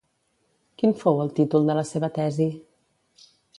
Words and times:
Quin 0.81 0.95
fou 1.01 1.21
el 1.27 1.29
títol 1.41 1.69
de 1.73 1.77
la 1.81 1.85
seva 1.91 2.11
tesi? 2.19 2.51